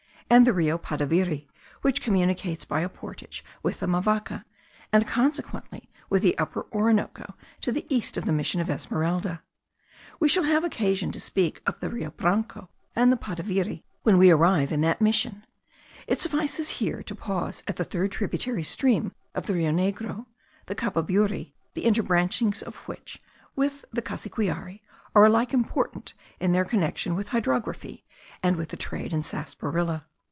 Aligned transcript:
and 0.31 0.47
the 0.47 0.53
Rio 0.53 0.77
Padaviri, 0.77 1.45
which 1.81 2.01
communicates 2.01 2.63
by 2.63 2.79
a 2.79 2.87
portage 2.87 3.43
with 3.61 3.81
the 3.81 3.85
Mavaca, 3.85 4.45
and 4.93 5.05
consequently 5.05 5.89
with 6.09 6.21
the 6.21 6.37
Upper 6.37 6.65
Orinoco, 6.71 7.35
to 7.59 7.69
the 7.69 7.85
east 7.93 8.15
of 8.15 8.23
the 8.23 8.31
mission 8.31 8.61
of 8.61 8.69
Esmeralda. 8.69 9.41
We 10.21 10.29
shall 10.29 10.43
have 10.45 10.63
occasion 10.63 11.11
to 11.11 11.19
speak 11.19 11.61
of 11.67 11.77
the 11.81 11.89
Rio 11.89 12.11
Branco 12.11 12.69
and 12.95 13.11
the 13.11 13.17
Padaviri, 13.17 13.83
when 14.03 14.17
we 14.17 14.31
arrive 14.31 14.71
in 14.71 14.79
that 14.79 15.01
mission; 15.01 15.45
it 16.07 16.21
suffices 16.21 16.69
here 16.79 17.03
to 17.03 17.13
pause 17.13 17.61
at 17.67 17.75
the 17.75 17.83
third 17.83 18.13
tributary 18.13 18.63
stream 18.63 19.11
of 19.35 19.47
the 19.47 19.53
Rio 19.53 19.71
Negro, 19.73 20.27
the 20.67 20.75
Cababury, 20.75 21.51
the 21.73 21.81
interbranchings 21.83 22.61
of 22.61 22.77
which 22.87 23.21
with 23.57 23.83
the 23.91 24.01
Cassiquiare 24.01 24.79
are 25.13 25.25
alike 25.25 25.53
important 25.53 26.13
in 26.39 26.53
their 26.53 26.63
connexion 26.63 27.17
with 27.17 27.27
hydrography, 27.27 28.05
and 28.41 28.55
with 28.55 28.69
the 28.69 28.77
trade 28.77 29.11
in 29.11 29.23
sarsaparilla. 29.23 30.05